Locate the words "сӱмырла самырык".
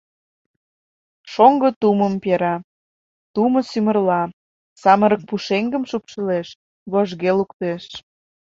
3.69-5.21